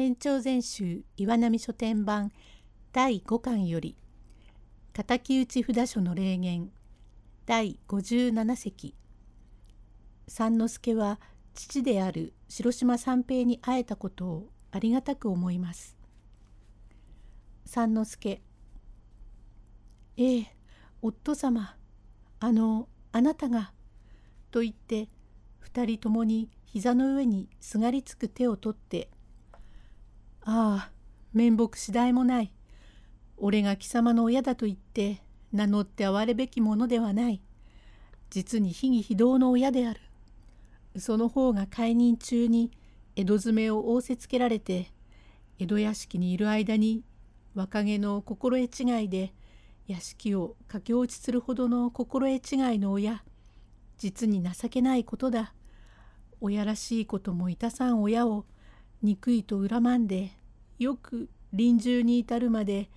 [0.00, 2.32] 延長全集岩波書店版
[2.90, 3.98] 第5巻より
[4.94, 6.70] 敵討ち札所の霊言
[7.44, 8.94] 第57席
[10.26, 11.20] 三之助は
[11.52, 15.98] 父である白島三平に会えたことをありがたく思います。
[17.66, 18.40] 三之助
[20.16, 20.56] ええ
[21.02, 21.76] 夫様
[22.38, 23.74] あのあなたが」
[24.50, 25.10] と言って
[25.58, 29.10] 二人ともに膝の上にすがりつく手を取って
[30.42, 30.90] 「ああ
[31.32, 32.52] 面目次第もない。
[33.36, 35.22] 俺が貴様の親だと言って
[35.52, 37.40] 名乗って哀れべきものではない。
[38.30, 40.00] 実に非議非道の親である。
[40.96, 42.70] その方が解任中に
[43.16, 44.90] 江戸詰めを仰せつけられて
[45.58, 47.04] 江戸屋敷にいる間に
[47.54, 49.32] 若気の心得違いで
[49.86, 53.22] 屋敷を駆け落ちするほどの心得違いの親
[53.98, 55.54] 実に情けないことだ。
[56.40, 58.46] 親らしいこともいたさん親を
[59.02, 60.32] 憎いと恨まんで
[60.78, 62.90] よく臨終に至るまで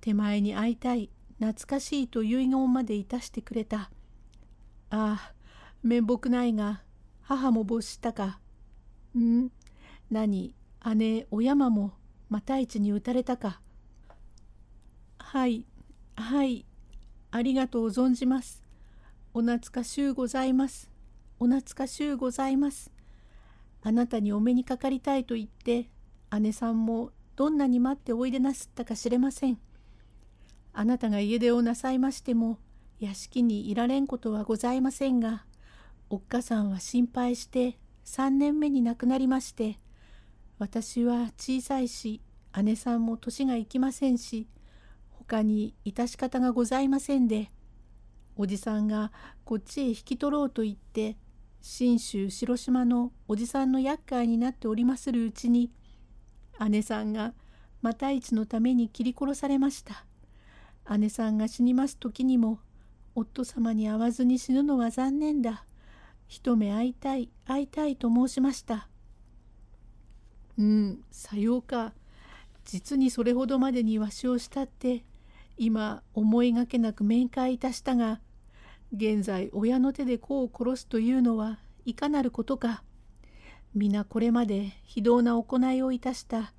[0.00, 3.90] 手前に会いたい懐かしいと遺言までいたしてくれた。
[4.90, 5.32] ああ
[5.82, 6.82] 面目ないが
[7.22, 8.40] 母も没したか。
[9.18, 9.48] ん
[10.10, 10.54] 何
[10.94, 11.92] 姉お山も
[12.28, 13.60] また一に打たれたか。
[15.18, 15.66] はい
[16.14, 16.64] はい
[17.32, 18.62] ありがとう存じます。
[19.34, 20.90] お懐かしゅうございます。
[21.38, 22.90] お懐かしゅうございます。
[23.86, 25.88] あなたにお目にかかりたいと言って
[26.40, 29.58] 姉さんもどんなに待っておいでなすったか知れません。
[30.72, 32.58] あなたが家出をなさいましても
[32.98, 35.44] 屋敷にいられんことはございませんが
[36.10, 39.78] おっかさんは心配して3年目に亡くなりまして
[40.58, 42.20] 私は小さいし
[42.60, 44.48] 姉さんも年がいきませんし
[45.10, 47.52] 他に致し方がございませんで
[48.34, 49.12] おじさんが
[49.44, 51.16] こっちへ引き取ろうと言って
[51.68, 55.72] 信州広島のおじさんの厄介になっておりまするうちに
[56.70, 57.34] 姉さんが
[57.82, 60.06] 又一のために切り殺されました。
[60.96, 62.60] 姉さんが死にます時にも
[63.16, 65.64] 夫様に会わずに死ぬのは残念だ。
[66.28, 68.88] 一目会いたい会いたいと申しました。
[70.56, 71.94] うん、さようか。
[72.64, 75.04] 実にそれほどまでにわしをしたって
[75.58, 78.20] 今思いがけなく面会いたしたが
[78.92, 82.82] 現在親の手で子を殺すというのはいかなることか。
[83.72, 86.52] 皆これまで非道な行いをいたした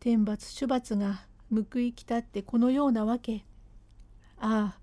[0.00, 3.44] 天罰処罰が報いきたってこのようなわけ。
[4.38, 4.80] ああ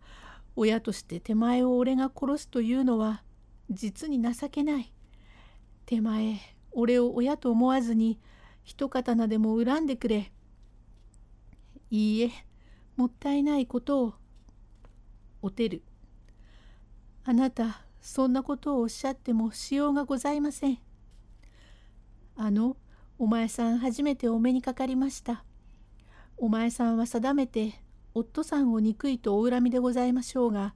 [0.55, 3.23] 親として手前を俺が殺すというのは
[3.69, 4.93] 実に情けない。
[5.85, 6.39] 手前
[6.71, 8.21] 俺を親と思わずに
[8.63, 10.31] 一刀でも恨んでくれ。
[11.91, 12.31] いいえ
[12.95, 14.13] もったいないことを。
[15.41, 15.83] おてる。
[17.25, 20.79] あなたそんなことをおっしゃってもしようがございません。
[22.35, 22.77] あの
[23.17, 25.43] お前さん初めてお目にかかりました。
[26.37, 27.73] お前さんは定めて
[28.13, 30.73] 夫さんを憎いとお恨みでございましょうが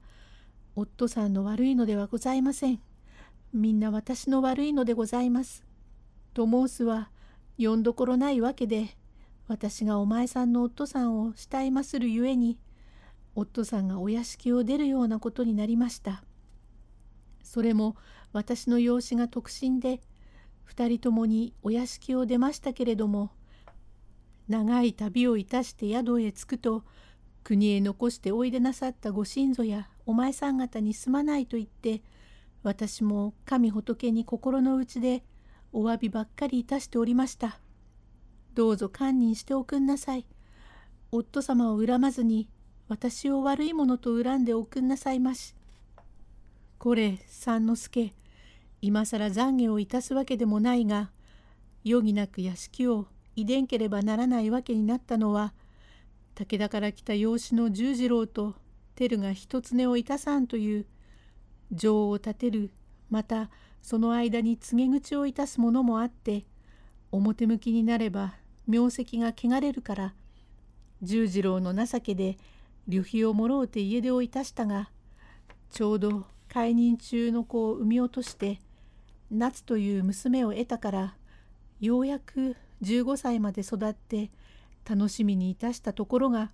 [0.76, 2.80] 夫さんの悪いのではございません。
[3.52, 5.64] みんな私の悪いのでございます。
[6.34, 7.10] と申すは
[7.58, 8.96] 呼んどころないわけで
[9.46, 12.58] 私がお前さんの夫さんを慕いまするゆえに
[13.34, 16.24] 夫さんがお屋敷を出るようなことになりました。
[17.44, 17.96] それも
[18.32, 20.00] 私の養子が特進で
[20.68, 23.30] 2人ともにお屋敷を出ましたけれども
[24.48, 26.82] 長い旅をいたして宿へ着くと
[27.44, 32.02] 国へ残しておいでなさったご親祖やお前さん方にすまないと言って
[32.62, 35.22] 私も神仏に心の内で
[35.72, 37.58] お詫びばっかりいたしておりました。
[38.54, 40.26] どうぞ堪忍しておくんなさい。
[41.10, 42.48] 夫様を恨まずに
[42.88, 45.54] 私を悪いものと恨んでおくんなさいまし。
[46.84, 48.12] これ三之助。
[48.82, 51.12] 今更懺悔をいたすわけでもないが
[51.82, 53.06] 余儀なく屋敷を
[53.36, 55.54] 遺伝ければならないわけになったのは
[56.34, 58.54] 武田から来た養子の十次郎と
[58.96, 60.86] 照が一つ根をいたさんという
[61.72, 62.70] 情を立てる
[63.08, 63.48] また
[63.80, 66.44] その間に告げ口をいたすものもあって
[67.10, 68.34] 表向きになれば
[68.66, 70.14] 名跡が汚れるから
[71.00, 72.36] 十次郎の情けで
[72.86, 74.90] 旅費をもろうて家出をいたしたが
[75.70, 78.60] ちょうど解任中の子を産み落として
[79.28, 81.16] 夏という娘を得たから
[81.80, 84.30] ようやく15歳まで育って
[84.88, 86.52] 楽しみにいたしたところが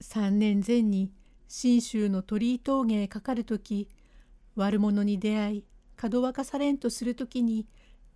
[0.00, 1.12] 3年前に
[1.46, 3.86] 信州の鳥居峠へかかる時
[4.56, 5.64] 悪者に出会い
[5.94, 7.68] かどわかされんとする時に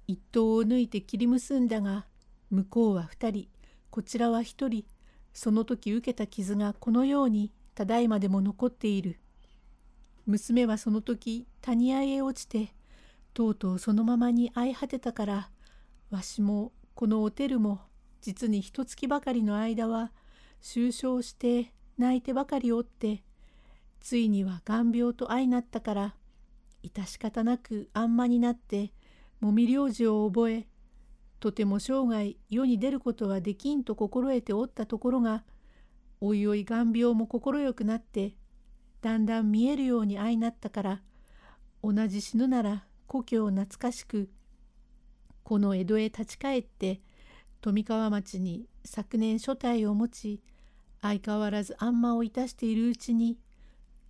[0.08, 2.06] 一刀を抜いて切り結んだが
[2.50, 3.48] 向こうは2人
[3.92, 4.84] こちらは1人
[5.32, 9.20] その時受けた傷がこのようにただいまでも残っている。
[10.30, 12.72] 娘はその時谷合へ落ちて
[13.34, 15.50] とうとうそのままに会い果てたから
[16.10, 17.80] わしもこのおてるも
[18.20, 20.12] 実に一月ばかりの間は
[20.62, 23.22] 愁傷して泣いてばかりおって
[24.00, 26.14] ついには眼病と相なったから
[26.84, 28.92] 致し方なくあんまになって
[29.40, 30.66] もみ領事を覚え
[31.40, 35.44] とても生涯世に出ることはできんと心得ておったところが
[36.20, 38.34] おいおい眼病も快くなって
[39.02, 41.02] だんだん見えるように相なったから
[41.82, 44.28] 同じ死ぬなら故郷を懐かしく
[45.42, 47.00] この江戸へ立ち返って
[47.60, 50.40] 富川町に昨年所帯を持ち
[51.02, 53.38] 相変わらずあんまをいたしているうちに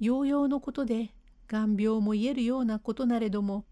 [0.01, 1.15] ようようのことで
[1.49, 3.65] 眼病も癒えるようなことなれども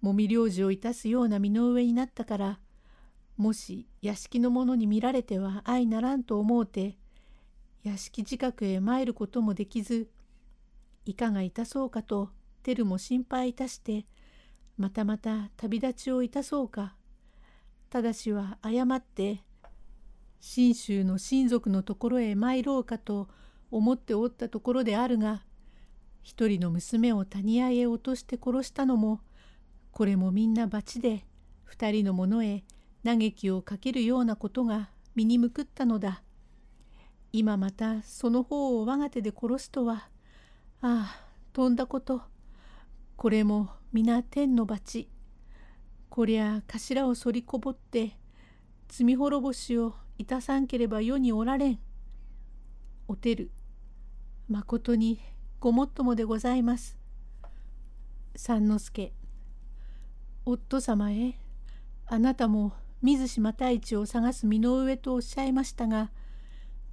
[0.00, 2.58] もみ領事をいたすような身の上になったから
[3.36, 6.98] もし屋敷の者に見られては相ならんと思うて
[7.84, 10.08] 屋敷近くへ参ることもできず
[11.04, 12.30] いかがいたそうかと
[12.62, 14.06] 照も心配いたして
[14.76, 16.94] またまた旅立ちをいたそうか
[17.90, 19.42] ただしは誤って
[20.40, 23.28] 信州の親族のところへ参ろうかと
[23.70, 25.42] 思っておったところであるが
[26.22, 29.20] 一人の娘を谷合へ落として殺したのも
[29.92, 31.24] これもみんな罰で
[31.64, 32.64] 二人の者へ
[33.04, 36.22] 嘆きをかけるようなことが身に向くったのだ。
[37.38, 40.08] 今またその方を我が手で殺すとは。
[40.80, 42.22] ああとんだこと。
[43.14, 45.06] これも皆天の罰。
[46.08, 48.18] こりゃ頭を反りこぼって
[48.88, 51.78] 罪滅ぼしをいたさんければ世におられん。
[53.06, 53.52] おてる。
[54.48, 55.20] まことに
[55.60, 56.98] ごもっともでございます。
[58.34, 59.12] 三之助。
[60.44, 61.38] 夫様へ
[62.08, 66.10] あなたも水島太一を探す身の上とおっしゃいましたが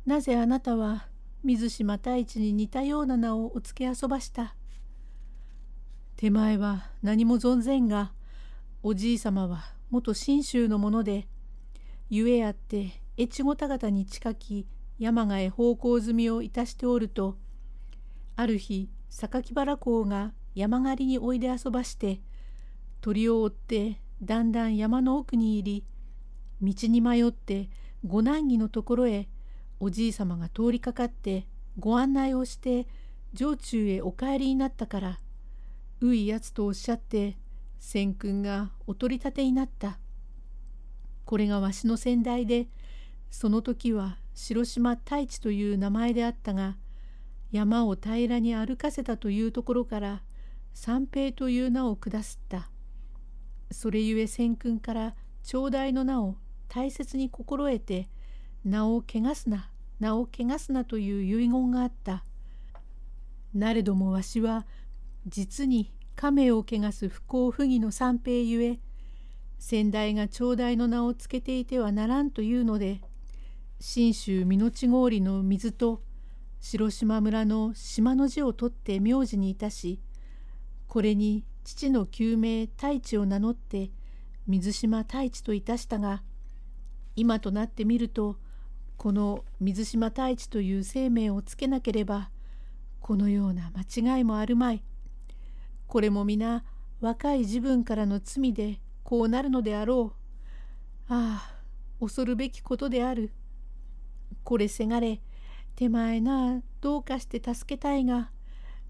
[0.05, 1.07] なぜあなたは
[1.43, 4.55] 水島太一に似たような名をお付け遊ばした？
[6.15, 8.13] 手前は何も存ぜんが
[8.83, 11.27] おじい様は元信州のもので
[12.11, 14.67] ゆえあって越後田方に近き
[14.99, 17.37] 山賀へ奉公済みをいたしておると
[18.35, 22.21] ある日榊原公が山狩りにおいで遊ばして
[23.01, 25.83] 鳥を追ってだんだん山の奥に入
[26.61, 27.69] り道に迷って
[28.05, 29.27] 五難儀のところへ
[29.79, 31.47] おじいさまが通りかかって
[31.79, 32.87] ご案内をして
[33.35, 35.19] 城中へお帰りになったから
[36.01, 37.37] ういやつとおっしゃって
[37.79, 39.99] 千君がお取り立てになった。
[41.25, 42.67] これがわしの先代で
[43.31, 46.77] その時は白島太一という名前であったが
[47.51, 50.23] 山を平らに歩かせたというところから
[50.73, 52.69] 三平という名を下すった。
[53.71, 56.35] それゆえ千君から長大の名を
[56.67, 58.09] 大切に心得て
[58.65, 59.69] 名を汚すな
[59.99, 62.25] 名を汚すなという遺言があった。
[63.53, 64.65] なれどもわしは
[65.25, 68.79] 実に亀を汚す不幸不義の三平ゆえ
[69.59, 73.01] 先代が長大の名をつけていてはならんというので
[73.79, 76.01] 信州美内郡の水と
[76.59, 79.99] 白島村の島の字を取って名字にいたし
[80.87, 83.91] これに父の旧名太一を名乗って
[84.47, 86.23] 水島太一といたしたが
[87.15, 88.37] 今となってみると
[89.05, 92.31] この水島太一という生命をつけなければ
[93.01, 94.83] このような間違いもあるまい。
[95.85, 96.63] これも皆
[97.01, 100.13] 若い自分からの罪でこうなるのであろ
[101.09, 101.13] う。
[101.13, 101.55] ああ
[101.99, 103.29] 恐るべきことである。
[104.43, 105.21] これせがれ
[105.75, 108.31] 手前などうかして助けたいが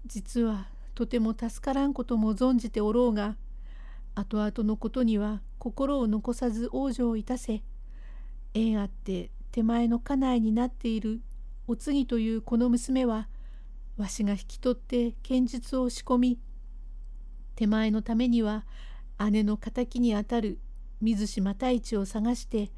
[0.06, 3.36] 実はとても助からんことも存じておろうが
[4.14, 7.62] 後々のことには心を残さず往生いたせ
[8.54, 11.22] 縁あって手前の家内になっている
[11.66, 13.26] お次というこの娘は
[13.96, 16.38] わしが引き取って剣術を仕込み
[17.54, 18.66] 手前のためには
[19.30, 20.58] 姉の敵にあたる
[21.00, 22.70] 水島太一を探して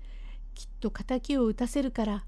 [0.55, 2.25] きっと敵を撃たせるから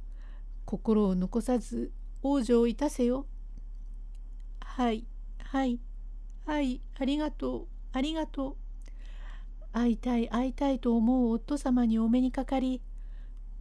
[0.64, 1.92] 心を残さず
[2.24, 3.26] 往生いたせよ。
[4.58, 5.04] はい
[5.44, 5.78] はい、
[6.44, 8.56] はい、ありがとう、ありがとう。
[9.72, 12.82] 会いたい、会いたいと思う夫様にお目にかかり、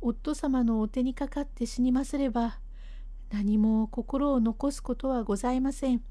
[0.01, 2.59] 夫様のお手にかかって死にますれば、
[3.31, 6.01] 何も心を残すことはございません。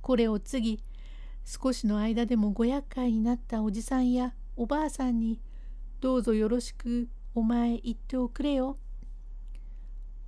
[0.00, 0.80] これを次、
[1.44, 5.40] 少しの間でもご厄介になったおじさんやおばあさんに、
[6.00, 8.78] どうぞよろしくお前言っておくれよ。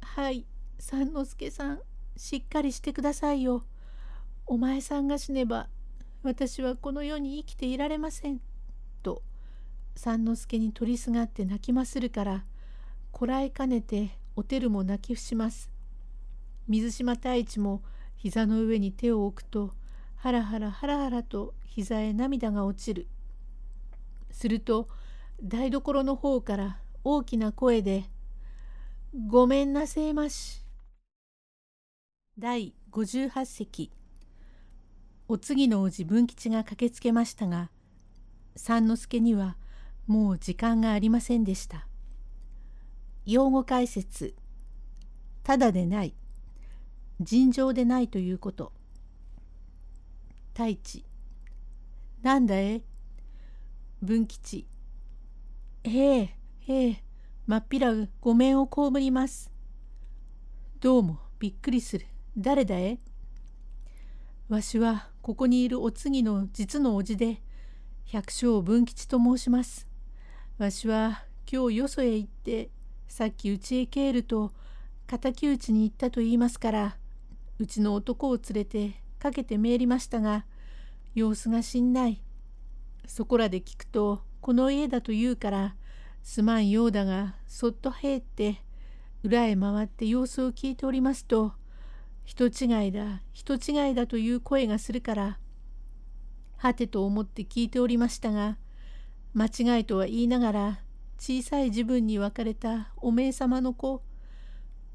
[0.00, 0.46] はい、
[0.78, 1.80] 三之助さん、
[2.16, 3.64] しっかりしてくださいよ。
[4.46, 5.68] お前さんが死ねば
[6.22, 8.40] 私はこの世に生きていられません。
[9.02, 9.22] と
[9.96, 12.44] 三之助に取りすがって泣きまするから
[13.12, 15.70] こらえかねておてるも泣き伏します。
[16.68, 17.82] 水島太一も
[18.16, 19.72] 膝の上に手を置くと
[20.16, 23.06] ハラハラハラハラと膝へ涙が落ちる。
[24.30, 24.88] すると
[25.42, 28.04] 台所の方から大きな声で
[29.28, 30.62] 「ごめんなせえまし」
[32.38, 33.90] 第58席
[35.26, 37.70] お次の叔父文吉が駆けつけましたが
[38.56, 39.56] 三之助には
[40.06, 41.86] もう時間がありませんでした。
[43.24, 44.36] 用語解説。
[45.42, 46.14] ただでない。
[47.20, 48.72] 尋常でないということ。
[50.52, 51.04] 太一。
[52.22, 52.82] なんだえ？
[54.00, 54.66] 文吉。
[55.84, 57.02] へえへえ。
[57.46, 59.50] まっぴらごめんを被ります。
[60.80, 62.06] どうもびっくりする。
[62.36, 62.98] 誰だえ？
[64.48, 67.42] わしはここにいるお次の実の叔父で
[68.04, 69.85] 百姓文吉と申します。
[70.58, 71.22] わしは
[71.52, 72.70] 今日よそへ行って
[73.08, 74.52] さっきうちへ帰ると
[75.06, 76.96] 敵討ちに行ったと言いますから
[77.58, 80.46] うちの男を連れてかけて参りましたが
[81.14, 82.22] 様子がしんない。
[83.06, 85.76] そこらで聞くとこの家だと言うから
[86.22, 88.62] すまんようだがそっと入って
[89.22, 91.52] 裏へ回って様子を聞いておりますと
[92.24, 95.38] 人違いだ人違いだという声がするから
[96.56, 98.56] はてと思って聞いておりましたが
[99.36, 100.80] 間違いとは言いながら
[101.18, 104.02] 小さい自分に別れたおめえ様の子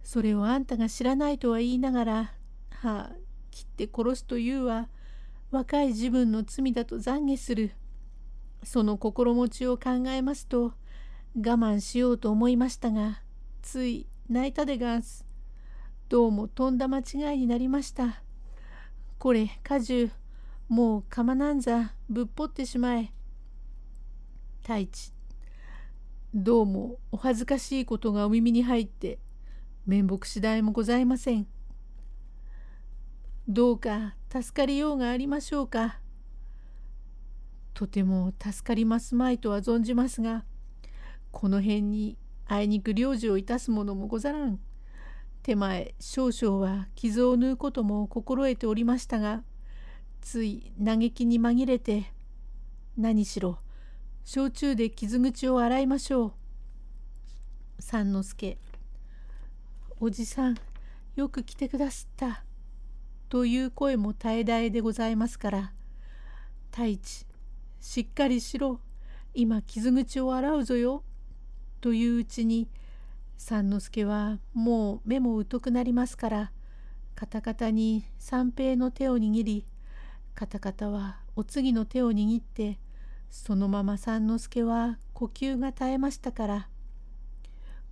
[0.01, 2.33] それをあんたが知らないとは言いながら
[2.71, 3.11] はあ
[3.51, 4.89] 切って殺すというは
[5.51, 7.71] 若い自分の罪だと懺悔する。
[8.63, 10.73] その心持ちを考えますと
[11.35, 13.21] 我慢しようと思いましたが
[13.63, 15.25] つい泣いたでがんす
[16.09, 18.23] どうもとんだ間違いになりました。
[19.19, 20.09] これ果樹
[20.67, 23.13] もう釜なんざぶっぽってしまえ。
[24.63, 25.11] 太一
[26.35, 29.17] どうもお恥ずかしいことがお耳に入って
[29.87, 31.47] 面目次第もございません。
[33.47, 35.99] どうか助かりようがありましょうか。
[37.73, 40.45] とても助かりますまいとは存じますが
[41.31, 44.59] この辺にあいにく領事をいたすものもござらん。
[45.41, 49.41] 手前少々は傷を縫うことも心得ておりましたが
[50.21, 52.13] つい嘆きに紛れて
[52.95, 53.57] 何しろ
[54.23, 56.33] 焼酎で傷口を洗いましょう。
[57.79, 58.57] 三之助
[59.99, 60.57] おじさん
[61.15, 62.43] よく来てくだすった。
[63.29, 65.71] という声も絶え絶えでございますから
[66.69, 67.25] 太一
[67.79, 68.81] しっかりしろ
[69.33, 71.03] 今傷口を洗うぞよ。
[71.79, 72.69] といううちに
[73.37, 76.51] 三之助はもう目も疎くなりますから
[77.15, 79.65] カタカタに三平の手を握り
[80.35, 82.79] カタカタはお次の手を握って
[83.31, 86.67] そのまま三之助は呼吸が絶えましたから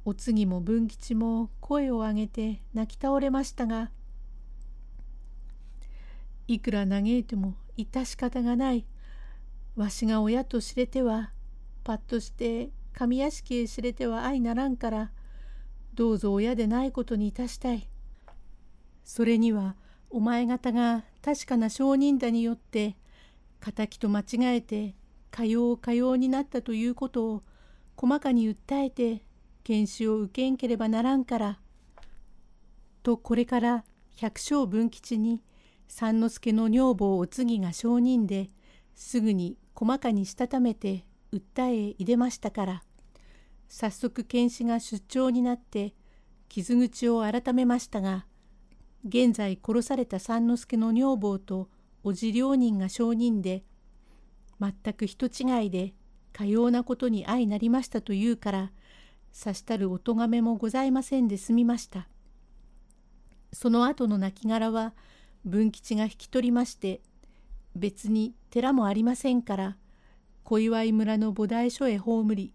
[0.06, 3.90] お次も文吉も声を上げて泣き倒れましたが
[6.48, 8.86] いくら嘆いても致し方がない
[9.76, 11.32] わしが親と知れては
[11.84, 15.12] パッとして上屋敷へ知れては相ならんから
[15.94, 17.90] どうぞ親でないことにいたしたい。
[19.04, 19.76] それには
[20.10, 22.96] お前方が確かな証人だによって
[23.60, 24.96] 敵と間違えて
[25.32, 27.44] かようかようになったということを
[27.96, 29.24] 細かに訴えて
[29.64, 31.60] 検視を受けんければならんから。
[33.04, 35.42] とこれから百姓文吉に
[35.88, 38.50] 三之助の女房お次が証人で
[38.94, 42.84] すぐに細かにしたためて訴え入れましたから
[43.68, 45.94] 早速検視が出張になって
[46.50, 48.26] 傷口を改めましたが
[49.08, 51.70] 現在殺された三之助の女房と
[52.04, 53.64] 叔父両人が証人で
[54.60, 55.94] 全く人違いで
[56.34, 58.72] かようなことに相なりましたというから
[59.32, 62.08] さしたるお咎めもございませんで済みました。
[63.52, 64.94] その後の亡骸は
[65.46, 67.02] 文吉が引き取りまして
[67.76, 69.78] 別に寺もありませんから
[70.44, 72.54] 小祝村の菩提所へ葬り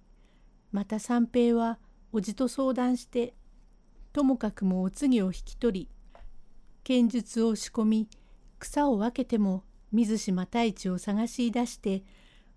[0.72, 1.78] また三平は
[2.12, 3.34] 叔父と相談して
[4.12, 5.88] ともかくもお告げを引き取り
[6.84, 8.08] 剣術を仕込み
[8.58, 12.02] 草を分けても水島太一を探し出して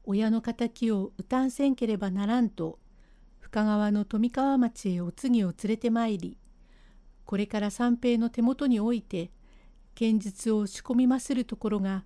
[0.03, 2.79] 親の敵を討たんせんければならんと
[3.39, 6.39] 深川の富川町へお告げを連れてまいり
[7.25, 9.29] これから三平の手元において
[9.93, 12.05] 剣術を仕込みまするところが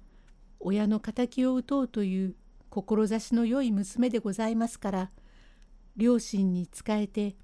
[0.60, 2.36] 親の敵を討とうという
[2.70, 5.12] 志の良い娘でございますから
[5.96, 7.38] 両親に仕えて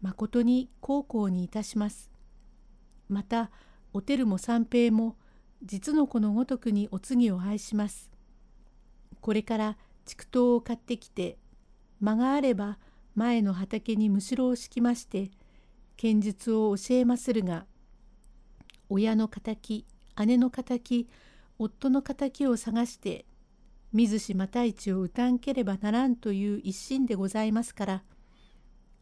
[0.00, 2.10] まことに孝行にいたします。
[3.08, 3.50] また
[3.92, 5.16] お照も三平も
[5.62, 8.10] 実の子のごとくにお告げを愛します。
[9.20, 11.38] これから畜頭を買ってきて
[12.00, 12.78] 間があれば
[13.14, 15.30] 前の畑にむしろを敷きまして
[15.96, 17.64] 剣術を教えまするが
[18.88, 19.86] 親の敵
[20.26, 21.08] 姉の敵
[21.58, 23.24] 夫の敵を探して
[23.92, 28.02] 水氏又市を歌んければならんという一心でございますから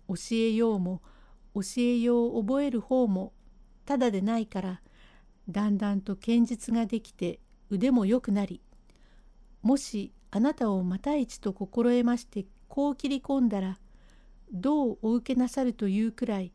[0.09, 1.03] 教えようも
[1.55, 3.33] 教えよう覚える方も
[3.87, 4.81] ただでないから
[5.49, 8.61] だんだんと堅実ができて腕も良くなり
[9.63, 13.79] もしあなたを又市と心得ましてこう切り込んだら
[14.53, 16.53] どうお受けなさるというくらい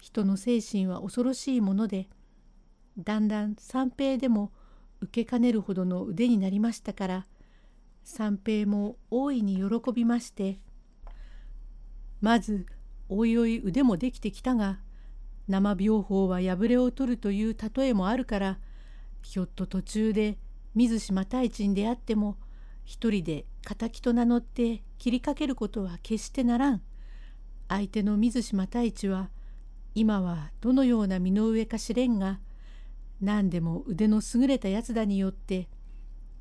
[0.00, 2.08] 人の精神は恐ろしいもので
[2.98, 4.52] だんだん三平でも
[5.00, 7.26] 受けかねるほどの腕になりましたから
[8.04, 10.58] 三平も大いに喜びまして
[12.20, 12.66] まず
[13.08, 14.78] おいおい腕もできてきたが
[15.48, 18.58] 生病法は破れを取るという例えもあるから
[19.22, 20.38] ひょっと途中で
[20.74, 22.36] 水島太一に出会っても
[22.84, 26.82] 一人で敵と名乗って切りかけることは決してならん。
[27.68, 29.30] 相手の水島太一は
[29.94, 32.38] 今はどのような身の上か知れんが
[33.20, 35.68] 何でも腕の優れたやつだによって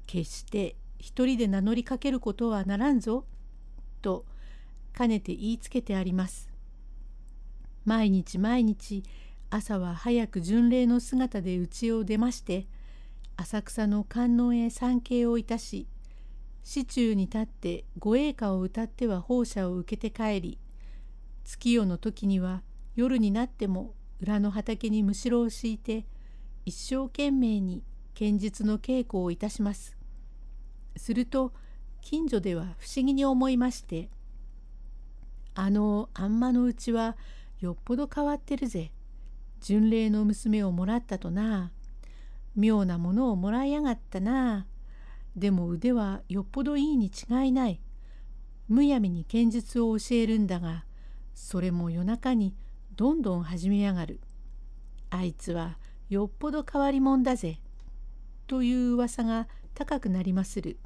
[0.05, 3.25] 決して一人で名乗りかけることはならんぞ」
[4.01, 4.25] と
[4.93, 6.54] かねて言いつけてあります。
[7.85, 9.03] 毎日毎日
[9.49, 12.67] 朝は早く巡礼の姿で家を出まして
[13.37, 15.87] 浅草の観音へ参詣をいたし
[16.63, 20.59] 市中に立って御栄歌を歌っては奉射を受けて帰り
[21.43, 22.63] 月夜の時には
[22.95, 26.05] 夜になっても裏の畑にむしろを敷いて
[26.65, 27.83] 一生懸命に
[28.15, 29.95] 剣術の稽古をいたします。
[30.97, 31.53] すると
[32.01, 34.09] 近所では不思議に思いまして
[35.53, 37.17] 「あのあんまのうちは
[37.59, 38.91] よっぽど変わってるぜ。
[39.61, 41.71] 巡礼の娘をもらったとな。
[42.55, 44.67] 妙なものをもらいやがったな。
[45.35, 47.81] でも腕はよっぽどいいに違いない。
[48.67, 50.85] むやみに剣術を教えるんだが
[51.33, 52.55] それも夜中に
[52.95, 54.19] どんどん始めやがる。
[55.09, 55.77] あいつは
[56.09, 57.59] よっぽど変わり者だぜ。
[58.47, 60.77] という噂が高くなりまする。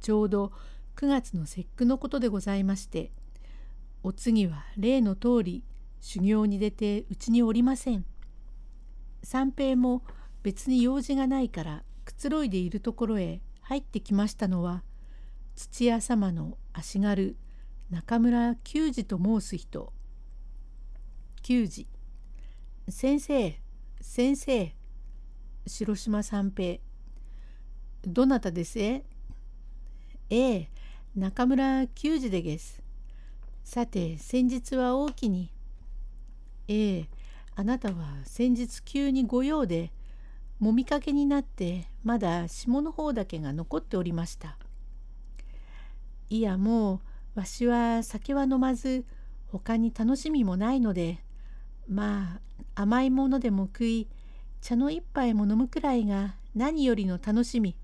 [0.00, 0.52] ちょうど
[0.96, 3.12] 9月の節句のことでございまして
[4.02, 5.64] お次は例の通り
[6.00, 8.04] 修行に出てうちにおりません。
[9.22, 10.02] 三平も
[10.42, 14.84] 別に用事がないからくつろいでいるところへ入ってきましたのは
[15.56, 17.36] 土屋様の足軽
[17.90, 19.92] 中村久二と申す人。
[21.42, 21.88] 久二
[22.88, 23.60] 先生
[24.00, 24.74] 先生。
[25.66, 26.78] 白島三平。
[28.06, 29.04] どなたですえ？
[30.30, 30.68] え
[31.16, 32.80] 中村久二でげす。
[33.66, 35.50] さて先日は大きに
[36.68, 37.08] ええ
[37.56, 39.90] あなたは先日急に御用で
[40.60, 44.56] もみかけになってまだ下の方だけが残っておりました。
[46.30, 47.00] いやも
[47.34, 49.04] うわしは酒は飲まず
[49.48, 51.18] 他に楽しみもないので
[51.88, 52.38] ま
[52.76, 54.06] あ甘いものでも食い
[54.60, 57.74] 茶の一杯も飲むくらいが何よりの楽しみ。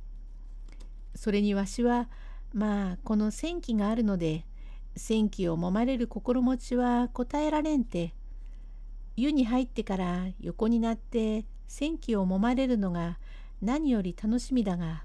[1.17, 2.09] それにわしは
[2.55, 4.47] まあこの戦気があるので
[4.97, 8.15] 戦気を揉まれる心持ちは答えられんて。
[9.17, 13.19] 湯に入ってから横になって戦気を揉まれるのが
[13.61, 15.05] 何より楽しみだが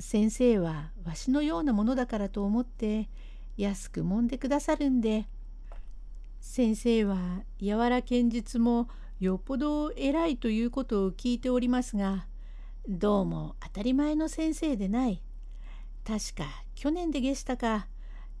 [0.00, 3.08] 先生はわしのようなものだからと思って
[3.56, 5.28] 安く揉んでくださるんで。
[6.40, 12.26] 先生は柔ら剣術もよっぽど偉いということを聞いておりますが
[12.88, 15.20] どうも当たり前の先生でない。
[16.06, 17.88] 確か去年でげしたか。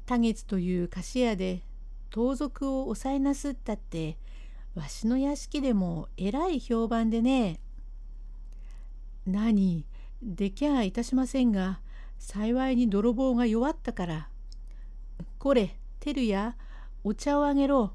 [0.08, 1.62] 多月という菓子屋で
[2.10, 4.16] 盗賊を抑えなすったって
[4.74, 7.60] わしの屋敷でも偉い評判でね
[9.26, 9.84] 何
[10.22, 11.80] できゃいたしませんが
[12.18, 14.28] 幸いに泥棒が弱ったから
[15.38, 16.56] これ、てるや、
[17.04, 17.92] お茶をあげろ。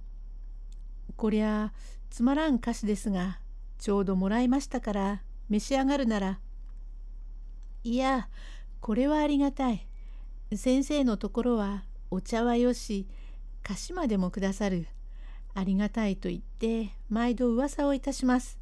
[1.17, 1.73] こりゃ、
[2.09, 3.39] つまらん菓子ですが、
[3.79, 6.39] ちょうどもらいましたから、召し上がるなら。
[7.83, 8.29] いや、
[8.79, 9.87] これはありがたい。
[10.55, 13.07] 先生のところは、お茶はよし、
[13.63, 14.85] 菓子までもくださる。
[15.55, 18.59] ありがたいと言って、毎度噂をいたします。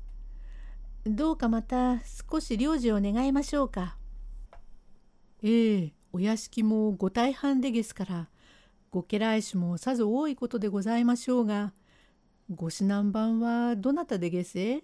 [1.03, 1.99] どうかまた
[2.31, 3.97] 少し領事を願いましょうか。
[5.43, 8.29] ええお屋敷もご大半でげすから、
[8.89, 11.73] ご家来種もさぞ多いことでございましょうが、
[12.49, 14.81] ご指南番はどなたでげせ？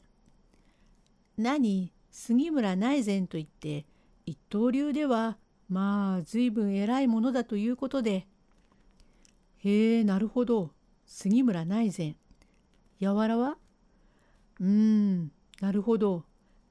[1.38, 3.86] 何、杉村内膳といって、
[4.25, 5.38] 一刀流では、
[5.69, 8.27] まあ、随分偉いものだということで。
[9.58, 10.72] へえ、なるほど。
[11.06, 12.15] 杉村内膳。
[13.00, 13.58] 柔らは
[14.60, 16.26] うーん、なるほど。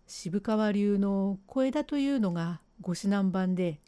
[0.06, 3.80] 渋川流の小枝というのがご指南番で。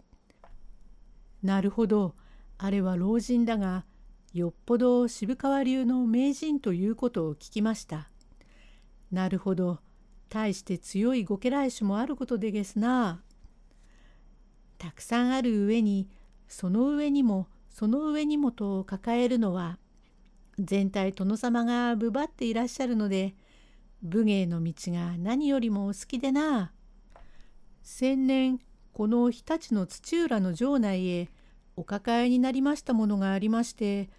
[1.42, 2.14] なるほど。
[2.58, 3.84] あれは老人だが
[4.34, 8.10] よっぽど渋川流の名人ということを聞きました。
[9.12, 9.78] なるほど
[10.28, 13.22] 大して強いご家来種もあることでげすな。
[14.76, 16.08] たくさんある上に
[16.48, 17.46] その上にも
[17.78, 19.78] その上にもと抱えるのは
[20.58, 23.36] 全体殿様がぶばっていらっしゃるので
[24.02, 26.72] 武芸の道が何よりもお好きでな。
[27.84, 28.58] 先年
[28.92, 31.28] この日立の土浦の城内へ
[31.76, 34.10] お抱えになりましたものがありまして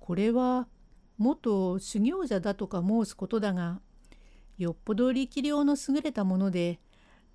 [0.00, 0.68] これは
[1.16, 3.80] 元修行者だとか申すことだが
[4.58, 6.78] よっぽど力量の優れたもので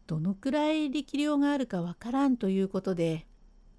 [0.05, 3.25] どのくらい力量があるかわからんということで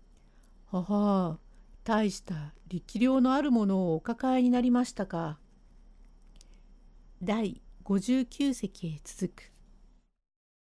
[0.72, 1.43] 「はは
[1.85, 5.38] 大した力量のあるものをお抱えになりましたか？
[7.23, 9.54] 第59席へ続く